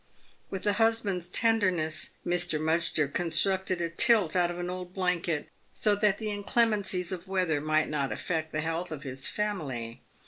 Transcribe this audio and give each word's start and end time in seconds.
With 0.49 0.65
a 0.65 0.73
husband's 0.73 1.27
tenderness, 1.29 2.15
Mr. 2.25 2.55
M. 3.05 3.11
constructed 3.11 3.81
a 3.81 3.89
tilt 3.91 4.35
out 4.35 4.49
of 4.49 4.57
an 4.57 4.67
old 4.67 4.95
blanket, 4.95 5.47
so 5.73 5.93
that 5.95 6.17
the 6.17 6.31
inclemencies 6.31 7.11
of 7.11 7.25
the 7.25 7.31
weather 7.31 7.61
might 7.61 7.87
not 7.87 8.11
affect 8.11 8.51
the 8.51 8.61
health 8.61 8.89
of 8.91 9.03
his 9.03 9.27
family. 9.27 10.01